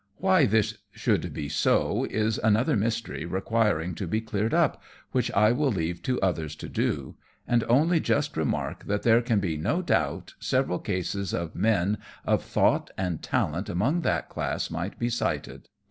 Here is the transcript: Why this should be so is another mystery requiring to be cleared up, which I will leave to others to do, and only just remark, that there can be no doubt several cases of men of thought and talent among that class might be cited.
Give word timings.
Why 0.17 0.47
this 0.47 0.79
should 0.89 1.31
be 1.31 1.47
so 1.47 2.07
is 2.09 2.39
another 2.39 2.75
mystery 2.75 3.23
requiring 3.23 3.93
to 4.01 4.07
be 4.07 4.19
cleared 4.19 4.51
up, 4.51 4.81
which 5.11 5.29
I 5.33 5.51
will 5.51 5.71
leave 5.71 6.01
to 6.01 6.19
others 6.21 6.55
to 6.55 6.67
do, 6.67 7.17
and 7.47 7.63
only 7.69 7.99
just 7.99 8.35
remark, 8.35 8.85
that 8.85 9.03
there 9.03 9.21
can 9.21 9.39
be 9.39 9.57
no 9.57 9.83
doubt 9.83 10.33
several 10.39 10.79
cases 10.79 11.35
of 11.35 11.53
men 11.53 11.99
of 12.25 12.43
thought 12.43 12.89
and 12.97 13.21
talent 13.21 13.69
among 13.69 14.01
that 14.01 14.27
class 14.27 14.71
might 14.71 14.97
be 14.97 15.09
cited. 15.11 15.69